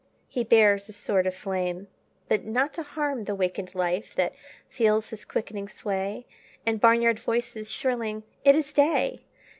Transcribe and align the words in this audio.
He 0.27 0.43
bears 0.43 0.89
a 0.89 0.93
sword 0.93 1.27
of 1.27 1.35
flame 1.35 1.87
but 2.27 2.43
not 2.43 2.73
to 2.73 2.81
harm 2.81 3.25
The 3.25 3.35
wakened 3.35 3.75
life 3.75 4.15
that 4.15 4.33
feels 4.67 5.11
his 5.11 5.25
quickening 5.25 5.69
sway 5.69 6.25
And 6.65 6.81
barnyard 6.81 7.19
voices 7.19 7.69
shrilling 7.69 8.23
"It 8.43 8.55
is 8.55 8.73
day!" 8.73 9.25